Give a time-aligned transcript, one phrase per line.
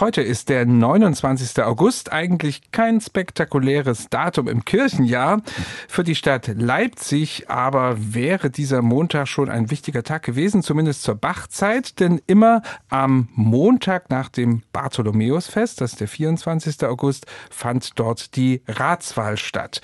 [0.00, 1.60] Heute ist der 29.
[1.64, 5.42] August, eigentlich kein spektakuläres Datum im Kirchenjahr.
[5.88, 11.16] Für die Stadt Leipzig aber wäre dieser Montag schon ein wichtiger Tag gewesen, zumindest zur
[11.16, 16.84] Bachzeit, denn immer am Montag nach dem Bartholomäusfest, das ist der 24.
[16.84, 19.80] August, fand dort die Ratswahl statt.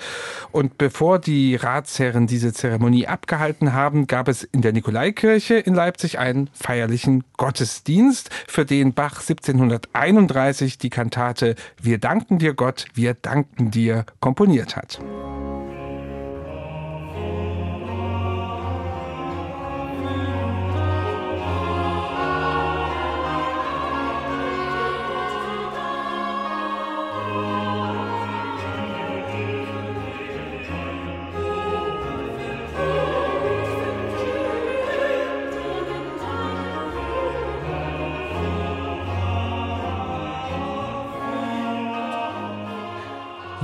[0.53, 6.19] Und bevor die Ratsherren diese Zeremonie abgehalten haben, gab es in der Nikolaikirche in Leipzig
[6.19, 13.15] einen feierlichen Gottesdienst, für den Bach 1701 31 die Kantate Wir danken dir Gott, wir
[13.15, 14.99] danken dir komponiert hat.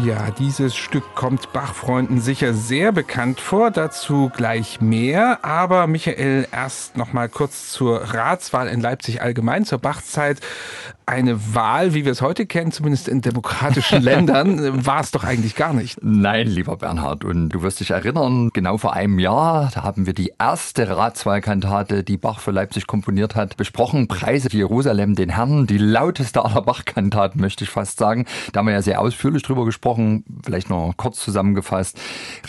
[0.06, 5.46] Ja, dieses Stück kommt Bachfreunden sicher sehr bekannt vor, dazu gleich mehr.
[5.46, 10.40] Aber Michael, erst noch mal kurz zur Ratswahl in Leipzig allgemein, zur Bachzeit
[11.12, 15.56] eine Wahl, wie wir es heute kennen, zumindest in demokratischen Ländern, war es doch eigentlich
[15.56, 16.00] gar nicht.
[16.02, 17.26] Nein, lieber Bernhard.
[17.26, 22.06] Und du wirst dich erinnern, genau vor einem Jahr, da haben wir die erste Ratswahlkantate,
[22.06, 24.08] die Bach für Leipzig komponiert hat, besprochen.
[24.08, 28.26] Preise Jerusalem den Herrn, die lauteste aller Bachkantaten, möchte ich fast sagen.
[28.54, 30.24] Da haben wir ja sehr ausführlich drüber gesprochen.
[30.46, 32.00] Vielleicht noch kurz zusammengefasst.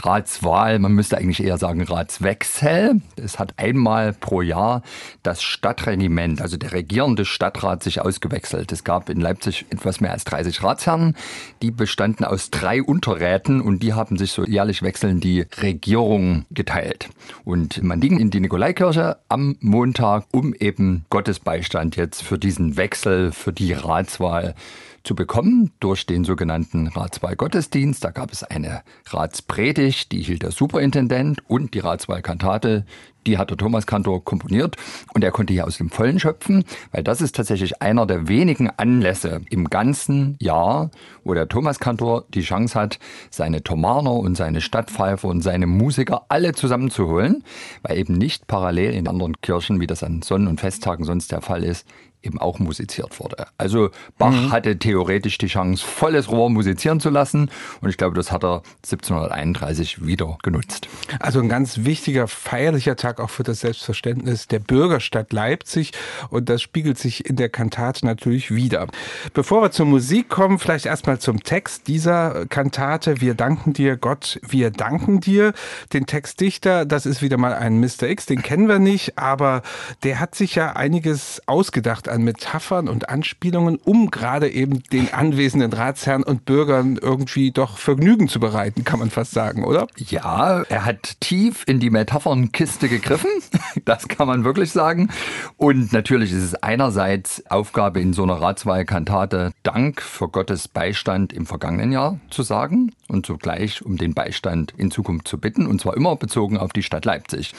[0.04, 3.00] Ratswahl, man müsste eigentlich eher sagen Ratswechsel.
[3.16, 4.82] Es hat einmal pro Jahr
[5.24, 8.72] das Stadtregiment, also der regierende Stadtrat, sich ausgewechselt gewechselt.
[8.72, 11.17] Es gab in Leipzig etwas mehr als 30 Ratsherren.
[11.62, 17.09] Die bestanden aus drei Unterräten und die haben sich so jährlich wechselnd die Regierung geteilt.
[17.44, 22.77] Und man ging in die Nikolaikirche am Montag, um eben Gottes Beistand jetzt für diesen
[22.77, 24.55] Wechsel, für die Ratswahl
[25.03, 28.05] zu bekommen durch den sogenannten Ratswahlgottesdienst.
[28.05, 32.84] Da gab es eine Ratspredigt, die hielt der Superintendent und die Ratswahlkantate,
[33.26, 34.76] die hat der Thomas Kantor komponiert
[35.15, 38.71] und er konnte hier aus dem Vollen schöpfen, weil das ist tatsächlich einer der wenigen
[38.71, 40.91] Anlässe im ganzen Jahr,
[41.25, 42.99] wo der Thomas Kantor die Chance hat,
[43.31, 47.44] seine Thomaner und seine Stadtpfeifer und seine Musiker alle zusammenzuholen,
[47.82, 51.43] weil eben nicht parallel in anderen Kirchen, wie das an Sonnen- und Festtagen sonst der
[51.43, 51.87] Fall ist,
[52.22, 53.47] eben auch musiziert wurde.
[53.59, 54.53] Also Bach mhm.
[54.53, 57.50] hatte theoretisch die Chance, volles Rohr musizieren zu lassen
[57.81, 60.88] und ich glaube, das hat er 1731 wieder genutzt.
[61.21, 65.93] Also ein ganz wichtiger feierlicher Tag auch für das Selbstverständnis der Bürgerstadt Leipzig
[66.31, 68.87] und das spiegelt sich in der Kantate natürlich wieder.
[69.34, 73.21] Bevor wir zur Musik kommen, vielleicht erstmal zum Text dieser Kantate.
[73.21, 75.53] Wir danken dir, Gott, wir danken dir.
[75.93, 78.05] Den Textdichter, das ist wieder mal ein Mr.
[78.05, 79.62] X, den kennen wir nicht, aber
[80.03, 85.73] der hat sich ja einiges ausgedacht an Metaphern und Anspielungen, um gerade eben den anwesenden
[85.73, 89.87] Ratsherren und Bürgern irgendwie doch Vergnügen zu bereiten, kann man fast sagen, oder?
[89.97, 93.31] Ja, er hat tief in die Metaphernkiste gegriffen,
[93.84, 95.09] das kann man wirklich sagen.
[95.56, 101.47] Und natürlich ist es einerseits Aufgabe in so einer Ratswahlkantate, Dank für Gottes Beistand im
[101.47, 105.97] vergangenen Jahr zu sagen und zugleich um den Beistand in Zukunft zu bitten, und zwar
[105.97, 107.55] immer bezogen auf die Stadt Leipzig.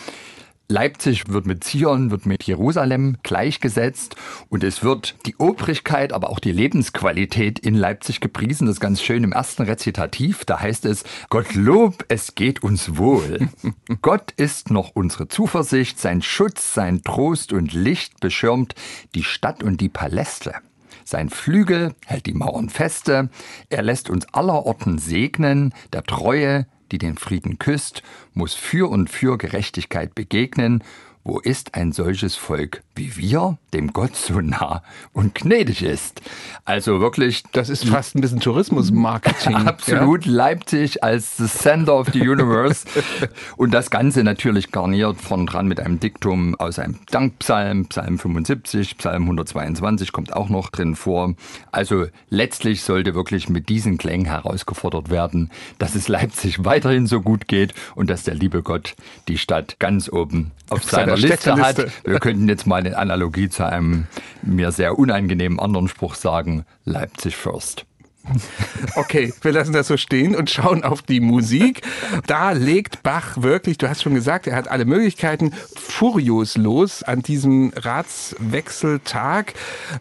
[0.69, 4.15] Leipzig wird mit Zion, wird mit Jerusalem gleichgesetzt
[4.47, 8.67] und es wird die Obrigkeit, aber auch die Lebensqualität in Leipzig gepriesen.
[8.67, 10.45] Das ist ganz schön im ersten Rezitativ.
[10.45, 13.49] Da heißt es, Gottlob, es geht uns wohl.
[14.01, 18.73] Gott ist noch unsere Zuversicht, sein Schutz, sein Trost und Licht beschirmt
[19.15, 20.53] die Stadt und die Paläste.
[21.03, 23.29] Sein Flügel hält die Mauern feste,
[23.69, 28.03] er lässt uns allerorten segnen, der Treue, die den Frieden küsst,
[28.35, 30.83] muss für und für Gerechtigkeit begegnen
[31.23, 36.21] wo ist ein solches Volk wie wir, dem Gott so nah und gnädig ist?
[36.65, 37.43] Also wirklich.
[37.53, 39.55] Das ist fast ein bisschen Tourismusmarketing.
[39.67, 40.25] Absolut.
[40.25, 40.31] Ja?
[40.31, 42.85] Leipzig als the center of the universe.
[43.57, 48.97] und das Ganze natürlich garniert von dran mit einem Diktum aus einem Dankpsalm, Psalm 75,
[48.97, 51.33] Psalm 122 kommt auch noch drin vor.
[51.71, 57.47] Also letztlich sollte wirklich mit diesen Klängen herausgefordert werden, dass es Leipzig weiterhin so gut
[57.47, 58.95] geht und dass der liebe Gott
[59.27, 61.77] die Stadt ganz oben auf seiner einer Liste hat.
[62.03, 64.07] Wir könnten jetzt mal eine Analogie zu einem
[64.41, 67.85] mir sehr unangenehmen anderen Spruch sagen, Leipzig first.
[68.95, 71.81] Okay, wir lassen das so stehen und schauen auf die Musik.
[72.27, 77.21] Da legt Bach wirklich, du hast schon gesagt, er hat alle Möglichkeiten, furios los an
[77.21, 79.53] diesem Ratswechseltag.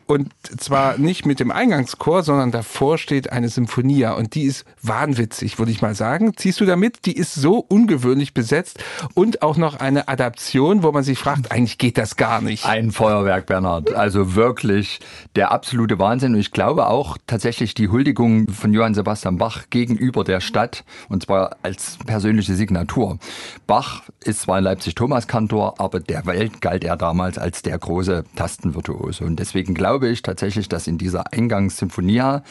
[0.06, 4.12] Und zwar nicht mit dem Eingangschor, sondern davor steht eine Symphonia.
[4.12, 6.36] Und die ist wahnwitzig, würde ich mal sagen.
[6.36, 7.06] Ziehst du damit?
[7.06, 8.82] Die ist so ungewöhnlich besetzt
[9.14, 12.66] und auch noch eine Adaption, wo man sich fragt, eigentlich geht das gar nicht.
[12.66, 13.94] Ein Feuerwerk, Bernhard.
[13.94, 15.00] Also wirklich
[15.36, 16.34] der absolute Wahnsinn.
[16.34, 21.22] Und ich glaube auch tatsächlich die Huldigung von Johann Sebastian Bach gegenüber der Stadt und
[21.22, 23.18] zwar als persönliche Signatur.
[23.66, 28.24] Bach ist zwar in Leipzig Thomaskantor, aber der Welt galt er damals als der große
[28.36, 29.24] Tastenvirtuose.
[29.24, 32.42] Und deswegen glaube ich tatsächlich, dass in dieser Eingangssymphonia,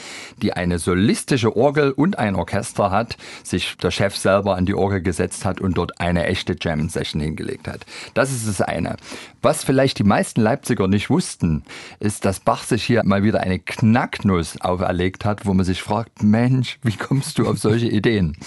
[0.42, 5.02] die eine solistische Orgel und ein Orchester hat, sich der Chef selber an die Orgel
[5.02, 7.86] gesetzt hat und dort eine echte Jam-Session hingelegt hat.
[8.14, 8.98] Das ist das eine.
[9.42, 11.64] Was vielleicht die meisten Leipziger nicht wussten,
[12.00, 16.24] ist, dass Bach sich hier mal wieder eine Knacknuss auferlegt hat, wo man sich fragt,
[16.24, 18.38] Mensch, wie kommst du auf solche Ideen?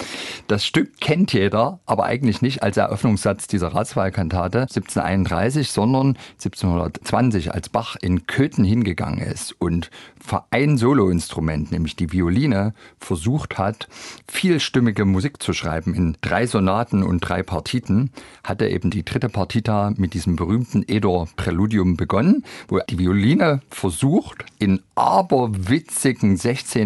[0.47, 7.69] Das Stück kennt jeder, aber eigentlich nicht als Eröffnungssatz dieser Ratswahlkantate 1731, sondern 1720, als
[7.69, 13.87] Bach in Köthen hingegangen ist und für ein Soloinstrument, nämlich die Violine, versucht hat,
[14.27, 18.13] vielstimmige Musik zu schreiben in drei Sonaten und drei Partiten,
[18.43, 24.47] hat er eben die dritte Partita mit diesem berühmten Edor-Präludium begonnen, wo die Violine versucht,
[24.59, 26.39] in aberwitzigen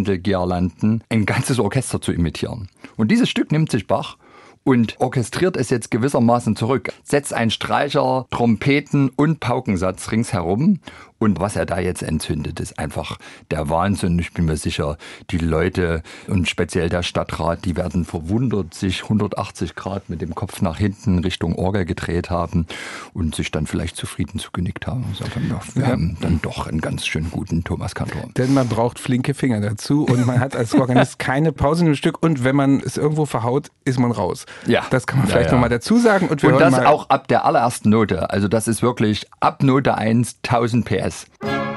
[0.08, 2.68] Sechzehntelgirlanden ein ganzes Orchester zu imitieren.
[2.96, 4.16] Und dieses Stück nimmt sich Bach
[4.64, 6.92] und orchestriert es jetzt gewissermaßen zurück.
[7.04, 10.80] Setzt ein Streicher, Trompeten und Paukensatz ringsherum
[11.18, 13.18] und was er da jetzt entzündet, ist einfach
[13.50, 14.18] der Wahnsinn.
[14.18, 14.96] Ich bin mir sicher,
[15.30, 20.62] die Leute und speziell der Stadtrat, die werden verwundert sich 180 Grad mit dem Kopf
[20.62, 22.66] nach hinten Richtung Orgel gedreht haben
[23.14, 25.06] und sich dann vielleicht zufrieden zugenickt haben.
[25.18, 25.88] Sagen, ja, wir ja.
[25.88, 28.28] haben dann doch einen ganz schön guten Thomas Kantor.
[28.36, 32.22] Denn man braucht flinke Finger dazu und man hat als Organist keine Pause im Stück
[32.22, 34.46] und wenn man es irgendwo verhaut, ist man raus.
[34.66, 34.84] Ja.
[34.90, 35.54] Das kann man vielleicht ja, ja.
[35.54, 36.28] nochmal dazu sagen.
[36.28, 38.30] Und, und das auch ab der allerersten Note.
[38.30, 41.07] Also das ist wirklich ab Note 1 1000 PS.
[41.08, 41.67] Jazz.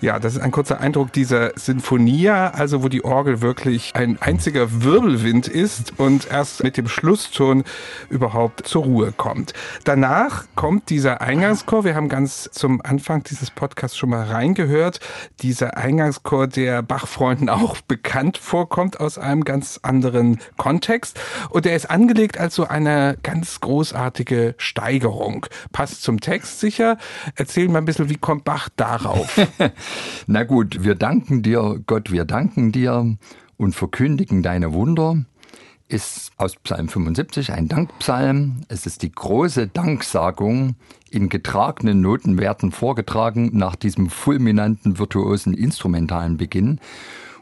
[0.00, 4.84] Ja, das ist ein kurzer Eindruck dieser Sinfonia, also wo die Orgel wirklich ein einziger
[4.84, 7.64] Wirbelwind ist und erst mit dem Schlusston
[8.08, 9.54] überhaupt zur Ruhe kommt.
[9.82, 11.82] Danach kommt dieser Eingangschor.
[11.82, 15.00] Wir haben ganz zum Anfang dieses Podcasts schon mal reingehört.
[15.40, 21.18] Dieser Eingangschor, der Bachfreunden auch bekannt vorkommt aus einem ganz anderen Kontext.
[21.50, 25.46] Und der ist angelegt als so eine ganz großartige Steigerung.
[25.72, 26.98] Passt zum Text sicher.
[27.34, 29.36] Erzähl mal ein bisschen, wie kommt Bach darauf?
[30.26, 33.16] Na gut, wir danken dir, Gott, wir danken dir
[33.56, 35.24] und verkündigen deine Wunder
[35.88, 38.60] ist aus Psalm 75 ein Dankpsalm.
[38.68, 40.76] Es ist die große Danksagung
[41.10, 46.78] in getragenen Notenwerten vorgetragen nach diesem fulminanten virtuosen instrumentalen Beginn.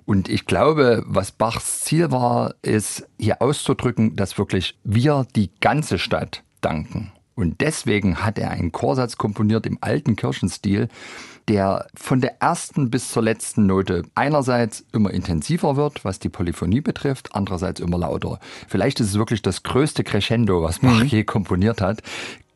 [0.05, 5.99] Und ich glaube, was Bachs Ziel war, ist hier auszudrücken, dass wirklich wir die ganze
[5.99, 7.11] Stadt danken.
[7.35, 10.89] Und deswegen hat er einen Chorsatz komponiert im alten Kirchenstil,
[11.49, 16.81] der von der ersten bis zur letzten Note einerseits immer intensiver wird, was die Polyphonie
[16.81, 18.41] betrifft, andererseits immer lauter.
[18.69, 21.07] Vielleicht ist es wirklich das größte Crescendo, was Bach mhm.
[21.07, 22.03] je komponiert hat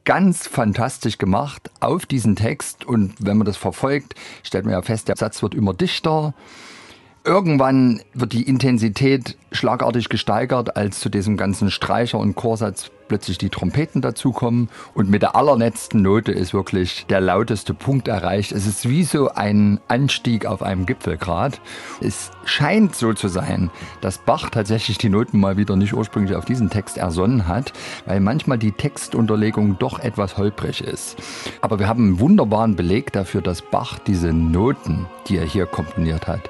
[0.05, 2.85] ganz fantastisch gemacht auf diesen Text.
[2.85, 6.35] Und wenn man das verfolgt, stellt man ja fest, der Satz wird immer dichter.
[7.23, 13.51] Irgendwann wird die Intensität schlagartig gesteigert, als zu diesem ganzen Streicher- und Chorsatz plötzlich die
[13.51, 14.71] Trompeten dazukommen.
[14.95, 18.53] Und mit der allerletzten Note ist wirklich der lauteste Punkt erreicht.
[18.53, 21.61] Es ist wie so ein Anstieg auf einem Gipfelgrad.
[22.01, 26.47] Es scheint so zu sein, dass Bach tatsächlich die Noten mal wieder nicht ursprünglich auf
[26.47, 27.75] diesen Text ersonnen hat,
[28.07, 31.17] weil manchmal die Textunterlegung doch etwas holprig ist.
[31.61, 36.27] Aber wir haben einen wunderbaren Beleg dafür, dass Bach diese Noten, die er hier komponiert
[36.27, 36.49] hat,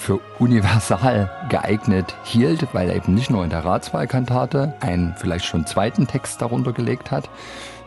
[0.00, 5.66] für universal geeignet hielt, weil er eben nicht nur in der Ratswahlkantate einen vielleicht schon
[5.66, 7.28] zweiten Text darunter gelegt hat,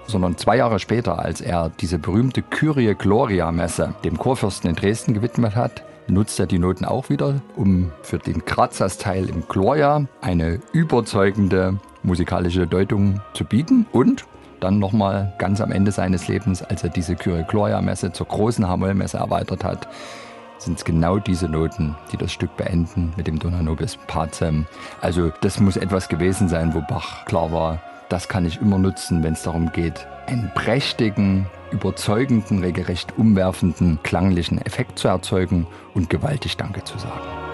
[0.05, 5.15] sondern zwei Jahre später, als er diese berühmte Kyrie Gloria Messe dem Chorfürsten in Dresden
[5.15, 10.59] gewidmet hat, nutzt er die Noten auch wieder, um für den Grazas-Teil im Gloria eine
[10.71, 14.25] überzeugende musikalische Deutung zu bieten und
[14.59, 18.67] dann nochmal ganz am Ende seines Lebens, als er diese Kyrie Gloria Messe zur großen
[18.67, 19.87] Hamollmesse erweitert hat,
[20.63, 24.65] sind es genau diese Noten, die das Stück beenden mit dem Dona Nobis Pacem.
[25.01, 29.23] Also das muss etwas gewesen sein, wo Bach klar war, das kann ich immer nutzen,
[29.23, 36.57] wenn es darum geht, einen prächtigen, überzeugenden, regelrecht umwerfenden klanglichen Effekt zu erzeugen und gewaltig
[36.57, 37.52] Danke zu sagen.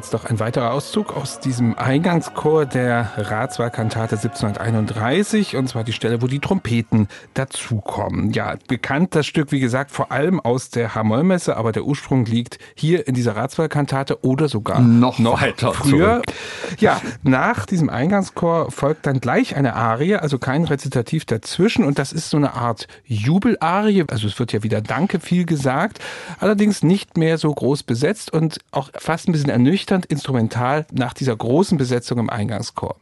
[0.00, 6.22] Jetzt doch ein weiterer Auszug aus diesem Eingangschor der Ratswahlkantate 1731 und zwar die Stelle,
[6.22, 8.32] wo die Trompeten dazukommen.
[8.32, 12.58] Ja, bekannt das Stück, wie gesagt, vor allem aus der Hamollmesse, aber der Ursprung liegt
[12.74, 16.22] hier in dieser Ratswahlkantate oder sogar noch, noch weiter früher.
[16.22, 16.80] Zurück.
[16.80, 22.14] Ja, nach diesem Eingangschor folgt dann gleich eine Arie, also kein Rezitativ dazwischen und das
[22.14, 25.98] ist so eine Art Jubelarie, also es wird ja wieder Danke viel gesagt,
[26.38, 29.56] allerdings nicht mehr so groß besetzt und auch fast ein bisschen bisschen
[29.90, 32.96] ernüchternd instrumental nach dieser großen Besetzung im Eingangschor.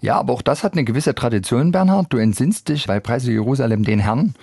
[0.00, 2.12] Ja, aber auch das hat eine gewisse Tradition, Bernhard.
[2.12, 4.34] Du entsinnst dich bei Preise Jerusalem den Herrn.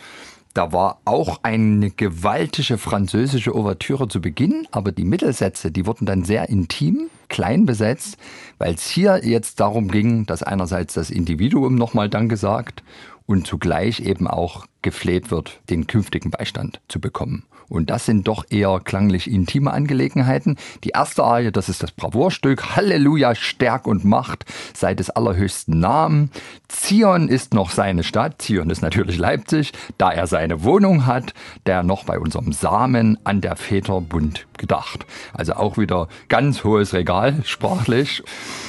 [0.53, 6.23] Da war auch eine gewaltige französische Ouvertüre zu Beginn, aber die Mittelsätze, die wurden dann
[6.23, 8.17] sehr intim, klein besetzt,
[8.59, 12.83] weil es hier jetzt darum ging, dass einerseits das Individuum nochmal Danke sagt
[13.25, 17.45] und zugleich eben auch gefleht wird, den künftigen Beistand zu bekommen.
[17.69, 20.57] Und das sind doch eher klanglich intime Angelegenheiten.
[20.83, 22.75] Die erste Arie, das ist das Bravourstück.
[22.75, 26.29] Halleluja, Stärk und Macht sei des allerhöchsten Namen.
[26.67, 28.41] Zion ist noch seine Stadt.
[28.41, 31.33] Zion ist natürlich Leipzig, da er seine Wohnung hat,
[31.65, 35.05] der noch bei unserem Samen an der Väter Bund gedacht.
[35.33, 38.23] Also auch wieder ganz hohes Regal, sprachlich.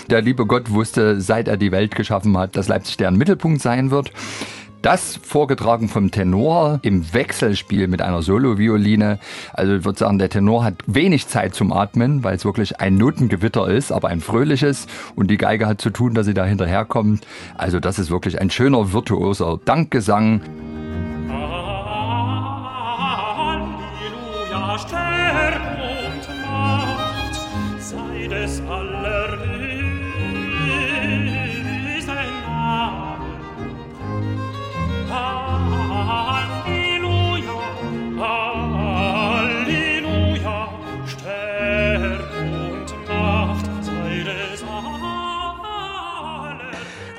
[0.09, 3.91] Der liebe Gott wusste, seit er die Welt geschaffen hat, dass Leipzig deren Mittelpunkt sein
[3.91, 4.13] wird.
[4.85, 9.19] Das vorgetragen vom Tenor im Wechselspiel mit einer Solo-Violine.
[9.55, 12.97] Also ich würde sagen, der Tenor hat wenig Zeit zum Atmen, weil es wirklich ein
[12.97, 14.87] Notengewitter ist, aber ein fröhliches.
[15.17, 17.27] Und die Geige hat zu tun, dass sie da hinterherkommt.
[17.57, 20.43] Also das ist wirklich ein schöner virtuoser Dankgesang.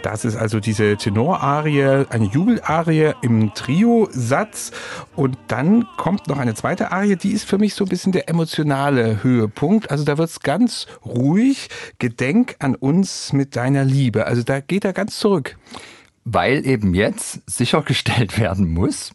[0.06, 4.72] Das ist also diese Tenorarie, eine Jubelarie im Trio-Satz.
[5.16, 8.30] Und dann kommt noch eine zweite Arie, die ist für mich so ein bisschen der
[8.30, 9.90] emotionale Höhepunkt.
[9.90, 11.70] Also da wird es ganz ruhig.
[11.98, 14.28] Gedenk an uns mit deiner Liebe.
[14.28, 15.58] Also da geht er ganz zurück.
[16.24, 19.12] Weil eben jetzt sichergestellt werden muss,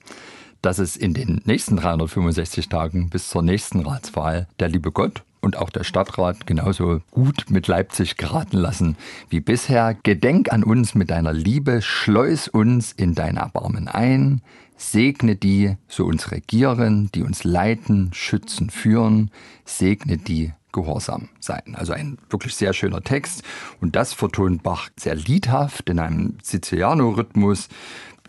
[0.61, 5.57] dass es in den nächsten 365 Tagen bis zur nächsten Ratswahl der liebe Gott und
[5.57, 8.97] auch der Stadtrat genauso gut mit Leipzig geraten lassen
[9.29, 9.97] wie bisher.
[10.03, 14.43] Gedenk an uns mit deiner Liebe, schleus uns in dein Erbarmen ein,
[14.77, 19.31] segne die, so uns regieren, die uns leiten, schützen, führen,
[19.65, 21.75] segne die, gehorsam sein.
[21.75, 23.43] Also ein wirklich sehr schöner Text
[23.81, 27.69] und das vertont Bach sehr liedhaft in einem Siciliano-Rhythmus.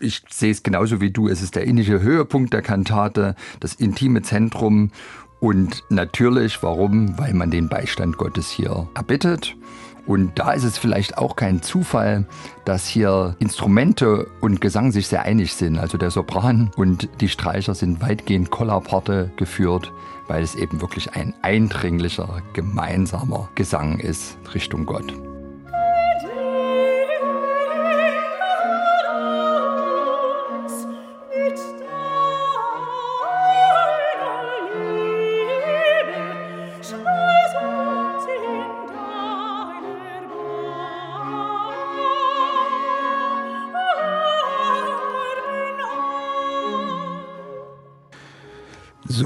[0.00, 1.28] Ich sehe es genauso wie du.
[1.28, 4.90] Es ist der innige Höhepunkt der Kantate, das intime Zentrum
[5.42, 7.18] und natürlich, warum?
[7.18, 9.56] Weil man den Beistand Gottes hier erbittet.
[10.06, 12.26] Und da ist es vielleicht auch kein Zufall,
[12.64, 15.78] dass hier Instrumente und Gesang sich sehr einig sind.
[15.78, 19.92] Also der Sopran und die Streicher sind weitgehend Kollaparte geführt,
[20.28, 25.12] weil es eben wirklich ein eindringlicher, gemeinsamer Gesang ist Richtung Gott.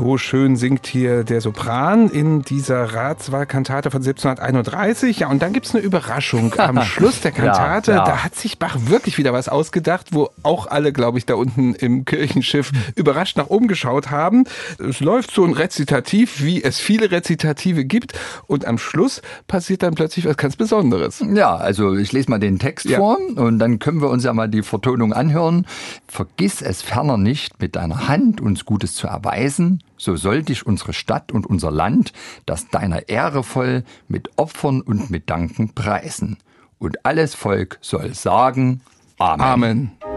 [0.06, 5.18] So schön singt hier der Sopran in dieser Ratswahlkantate von 1731.
[5.18, 7.90] Ja, und dann gibt's eine Überraschung am Schluss der Kantate.
[7.90, 8.04] Ja, ja.
[8.04, 11.74] Da hat sich Bach wirklich wieder was ausgedacht, wo auch alle, glaube ich, da unten
[11.74, 14.44] im Kirchenschiff überrascht nach oben geschaut haben.
[14.78, 18.12] Es läuft so ein Rezitativ, wie es viele Rezitative gibt.
[18.46, 21.20] Und am Schluss passiert dann plötzlich was ganz Besonderes.
[21.34, 22.98] Ja, also ich lese mal den Text ja.
[22.98, 25.66] vor und dann können wir uns ja mal die Vertonung anhören.
[26.06, 30.92] Vergiss es ferner nicht, mit deiner Hand uns Gutes zu erweisen so soll dich unsere
[30.92, 32.12] Stadt und unser Land,
[32.44, 36.38] das deiner Ehre voll, mit Opfern und mit Danken preisen.
[36.78, 38.82] Und alles Volk soll sagen,
[39.18, 39.40] Amen.
[39.40, 40.15] Amen.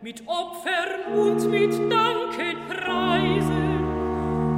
[0.00, 3.84] Mit Opfern und mit Danken preisen.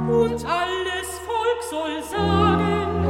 [0.07, 3.07] Und alles Volk soll sagen,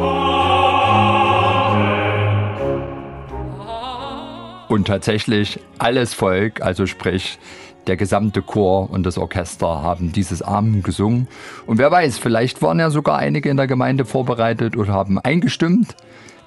[4.69, 7.38] Und tatsächlich alles Volk, also sprich
[7.88, 11.27] der gesamte Chor und das Orchester haben dieses Amen gesungen.
[11.65, 15.97] Und wer weiß, vielleicht waren ja sogar einige in der Gemeinde vorbereitet und haben eingestimmt.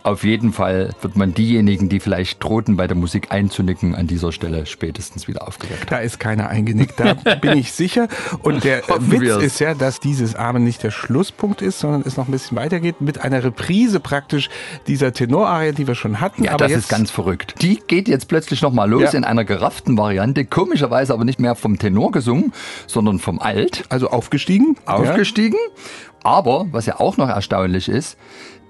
[0.04, 4.32] Auf jeden Fall wird man diejenigen, die vielleicht drohten, bei der Musik einzunicken, an dieser
[4.32, 5.90] Stelle spätestens wieder aufgeweckt.
[5.90, 8.08] Da ist keiner eingenickt, da bin ich sicher.
[8.42, 9.42] Und der Hoffen Witz wir's.
[9.42, 13.00] ist ja, dass dieses Amen nicht der Schlusspunkt ist, sondern es noch ein bisschen weitergeht
[13.00, 14.50] mit einer Reprise praktisch
[14.86, 16.44] dieser Tenorarie, die wir schon hatten.
[16.44, 17.54] Ja, aber das jetzt ist ganz verrückt.
[17.62, 19.18] Die geht jetzt plötzlich nochmal los Ja.
[19.18, 22.52] in einer gerafften Variante, komischerweise aber nicht mehr vom Tenor gesungen,
[22.86, 23.84] sondern vom Alt.
[23.88, 24.76] also aufgestiegen.
[24.84, 25.56] aufgestiegen.
[26.24, 28.18] Aber, was ja auch noch erstaunlich ist,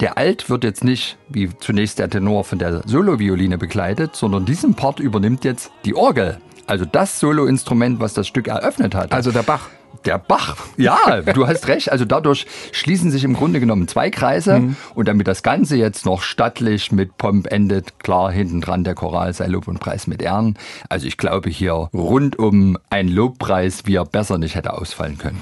[0.00, 4.74] der Alt wird jetzt nicht, wie zunächst der Tenor von der Solovioline begleitet, sondern diesen
[4.74, 6.38] Part übernimmt jetzt die Orgel.
[6.66, 9.12] Also das Soloinstrument, was das Stück eröffnet hat.
[9.12, 9.68] Also der Bach.
[10.04, 11.90] Der Bach, ja, du hast recht.
[11.90, 14.60] Also dadurch schließen sich im Grunde genommen zwei Kreise.
[14.60, 14.76] Mhm.
[14.94, 19.32] Und damit das Ganze jetzt noch stattlich mit Pomp endet, klar hinten dran der Choral
[19.32, 20.56] sei Lob und Preis mit Ehren.
[20.88, 25.38] Also ich glaube hier rundum ein Lobpreis, wie er besser nicht hätte ausfallen können.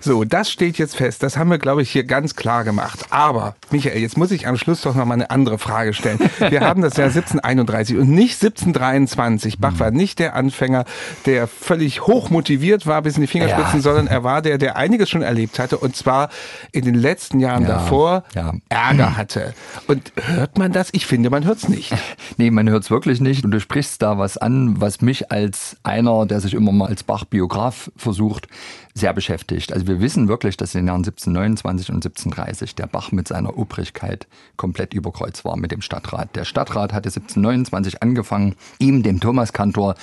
[0.00, 1.22] So, das steht jetzt fest.
[1.22, 3.06] Das haben wir, glaube ich, hier ganz klar gemacht.
[3.10, 6.18] Aber, Michael, jetzt muss ich am Schluss doch noch mal eine andere Frage stellen.
[6.38, 9.58] Wir haben das Jahr 1731 und nicht 1723.
[9.58, 10.84] Bach war nicht der Anfänger,
[11.24, 13.80] der völlig hoch motiviert war bis in die Fingerspitzen, Ja.
[13.96, 16.28] Sondern er war der, der einiges schon erlebt hatte und zwar
[16.72, 18.52] in den letzten Jahren Ja, davor ja.
[18.68, 19.54] Ärger hatte.
[19.86, 20.90] Und hört man das?
[20.92, 21.94] Ich finde, man hört es nicht.
[22.38, 23.44] Nee, man hört es wirklich nicht.
[23.44, 27.02] Und du sprichst da was an, was mich als einer, der sich immer mal als
[27.02, 28.48] Bach-Biograf versucht,
[28.96, 29.74] sehr beschäftigt.
[29.74, 33.58] Also wir wissen wirklich, dass in den Jahren 1729 und 1730 der Bach mit seiner
[33.58, 34.26] Obrigkeit
[34.56, 36.34] komplett überkreuz war mit dem Stadtrat.
[36.34, 39.96] Der Stadtrat hatte 1729 angefangen, ihm, dem Thomaskantor,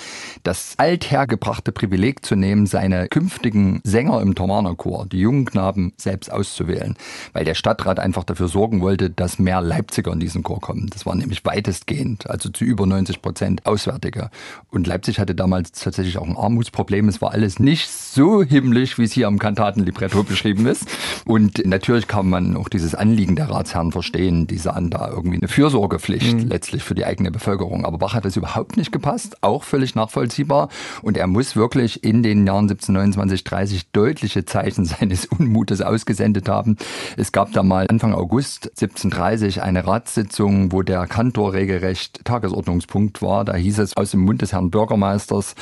[0.44, 6.94] das althergebrachte Privileg zu nehmen, seine künftigen Sänger im Thomanerchor, die jungen Knaben, selbst auszuwählen.
[7.32, 10.88] Weil der Stadtrat einfach dafür sorgen wollte, dass mehr Leipziger in diesen Chor kommen.
[10.90, 14.30] Das war nämlich weitestgehend, also zu über 90 Prozent Auswärtige.
[14.70, 17.08] Und Leipzig hatte damals tatsächlich auch ein Armutsproblem.
[17.08, 20.86] Es war alles nicht so himmlisch, wie es hier am Kantatenlibretto beschrieben ist.
[21.24, 24.46] Und natürlich kann man auch dieses Anliegen der Ratsherren verstehen.
[24.46, 27.84] Die sahen da irgendwie eine Fürsorgepflicht letztlich für die eigene Bevölkerung.
[27.84, 30.68] Aber Bach hat das überhaupt nicht gepasst, auch völlig nachvollziehbar.
[31.02, 36.76] Und er muss wirklich in den Jahren 1729, 30 deutliche Zeichen seines Unmutes ausgesendet haben.
[37.16, 43.44] Es gab da mal Anfang August 1730 eine Ratssitzung, wo der Kantor regelrecht Tagesordnungspunkt war.
[43.44, 45.54] Da hieß es aus dem Mund des Herrn Bürgermeisters,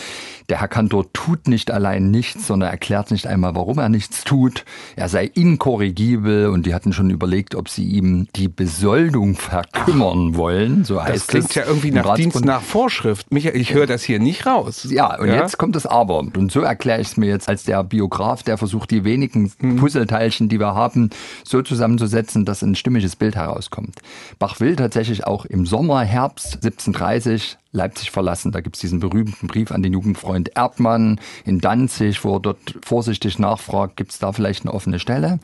[0.48, 4.64] der Herr Kantor tut nicht allein nichts, sondern erklärt nicht einmal, warum er nichts tut.
[4.96, 10.84] Er sei inkorrigibel und die hatten schon überlegt, ob sie ihm die Besoldung verkümmern wollen.
[10.84, 12.34] So Das heißt klingt es ja irgendwie nach Ratsgrund.
[12.34, 13.32] Dienst nach Vorschrift.
[13.32, 14.86] Michael, ich höre das hier nicht raus.
[14.90, 16.18] Ja, und jetzt kommt das Aber.
[16.18, 20.48] Und so erkläre ich es mir jetzt als der Biograf, der versucht, die wenigen Puzzleteilchen,
[20.48, 21.10] die wir haben,
[21.44, 24.00] so zusammenzusetzen, dass ein stimmiges Bild herauskommt.
[24.38, 28.52] Bach will tatsächlich auch im Sommer, Herbst 1730 Leipzig verlassen.
[28.52, 33.38] Da gibt's diesen berühmten Brief an den Jugendfreund Erdmann in Danzig, wo er dort vorsichtig
[33.38, 35.40] nachfragt, gibt's da vielleicht eine offene Stelle?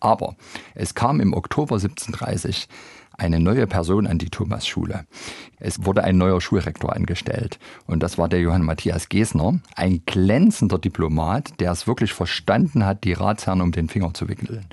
[0.00, 0.36] Aber
[0.74, 2.68] es kam im Oktober 1730
[3.18, 5.04] eine neue Person an die Thomasschule.
[5.58, 10.78] Es wurde ein neuer Schulrektor angestellt und das war der Johann Matthias Gesner, ein glänzender
[10.78, 14.66] Diplomat, der es wirklich verstanden hat, die Ratsherren um den Finger zu wickeln.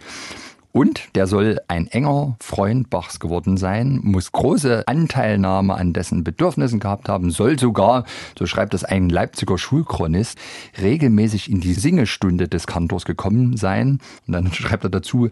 [0.76, 6.82] Und der soll ein enger Freund Bachs geworden sein, muss große Anteilnahme an dessen Bedürfnissen
[6.82, 8.04] gehabt haben, soll sogar,
[8.38, 10.38] so schreibt es ein Leipziger Schulchronist,
[10.82, 14.02] regelmäßig in die Singestunde des Kantors gekommen sein.
[14.28, 15.30] Und dann schreibt er dazu,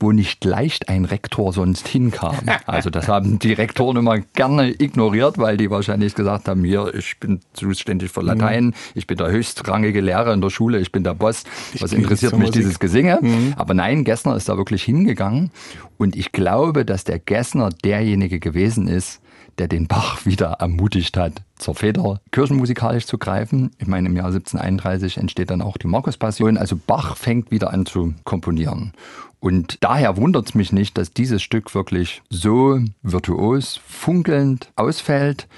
[0.00, 2.36] wo nicht leicht ein Rektor sonst hinkam.
[2.66, 7.18] Also das haben die Rektoren immer gerne ignoriert, weil die wahrscheinlich gesagt haben, hier, ich
[7.18, 11.14] bin zuständig für Latein, ich bin der höchstrangige Lehrer in der Schule, ich bin der
[11.14, 11.44] Boss.
[11.78, 12.54] Was interessiert mich Musik.
[12.54, 13.20] dieses Gesinge?
[13.56, 15.50] Aber nein, Gessner ist da wirklich hingegangen.
[15.98, 19.20] Und ich glaube, dass der Gessner derjenige gewesen ist,
[19.58, 23.70] der den Bach wieder ermutigt hat, zur Feder kirchenmusikalisch zu greifen.
[23.78, 26.56] Ich meine, im Jahr 1731 entsteht dann auch die Markuspassion.
[26.56, 28.92] Also Bach fängt wieder an zu komponieren.
[29.38, 35.48] Und daher wundert es mich nicht, dass dieses Stück wirklich so virtuos, funkelnd ausfällt.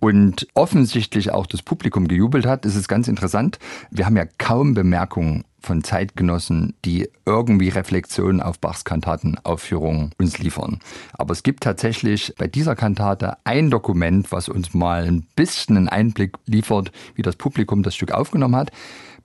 [0.00, 2.64] und offensichtlich auch das Publikum gejubelt hat.
[2.64, 3.60] Das ist ganz interessant.
[3.92, 10.80] Wir haben ja kaum Bemerkungen von Zeitgenossen, die irgendwie Reflexionen auf Bachs Kantatenaufführungen uns liefern.
[11.12, 15.88] Aber es gibt tatsächlich bei dieser Kantate ein Dokument, was uns mal ein bisschen einen
[15.88, 18.72] Einblick liefert, wie das Publikum das Stück aufgenommen hat.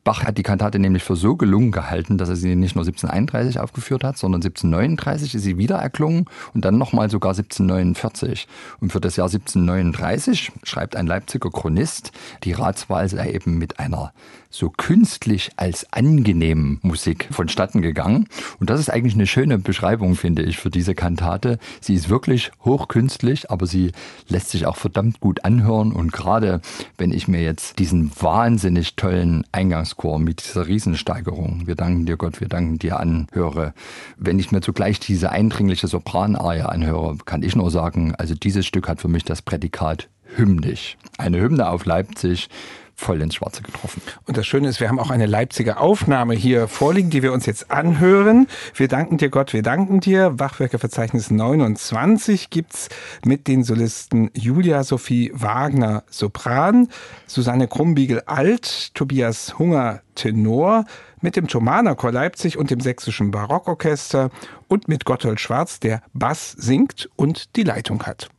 [0.08, 3.60] Bach hat die Kantate nämlich für so gelungen gehalten, dass er sie nicht nur 1731
[3.60, 8.47] aufgeführt hat, sondern 1739 ist sie wieder erklungen und dann nochmal sogar 1749.
[8.80, 12.13] Und für das Jahr 1739 schreibt ein Leipziger Chronist,
[12.45, 14.13] die Ratswahl sei eben mit einer
[14.49, 18.27] so künstlich als angenehm Musik vonstatten gegangen.
[18.60, 21.60] Und das ist eigentlich eine schöne Beschreibung, finde ich, für diese Kantate.
[21.81, 23.91] Sie ist wirklich hochkünstlich, aber sie
[24.27, 25.91] lässt sich auch verdammt gut anhören.
[25.91, 26.62] Und gerade
[26.97, 32.39] wenn ich mir jetzt diesen wahnsinnig tollen Eingangschor mit dieser Riesensteigerung, wir danken dir Gott,
[32.41, 33.73] wir danken dir anhöre,
[34.17, 38.88] wenn ich mir zugleich diese eindringliche Sopranarie anhöre, kann ich nur sagen, also dieses Stück
[38.88, 40.97] hat für mich das Prädikat hymnisch.
[41.17, 42.49] Eine Hymne auf Leipzig,
[42.97, 44.01] voll ins Schwarze getroffen.
[44.25, 47.45] Und das Schöne ist, wir haben auch eine Leipziger Aufnahme hier vorliegen, die wir uns
[47.45, 48.47] jetzt anhören.
[48.73, 50.39] Wir danken dir, Gott, wir danken dir.
[50.39, 52.89] Wachwerkeverzeichnis 29 gibt's
[53.23, 56.89] mit den Solisten Julia Sophie Wagner Sopran,
[57.27, 60.86] Susanne Krumbiegel Alt, Tobias Hunger Tenor,
[61.21, 64.31] mit dem Thomaner Chor Leipzig und dem Sächsischen Barockorchester
[64.67, 68.29] und mit Gotthold Schwarz, der Bass singt und die Leitung hat.